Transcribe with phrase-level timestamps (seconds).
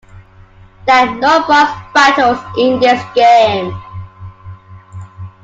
[0.87, 3.79] There are no boss battles in this game.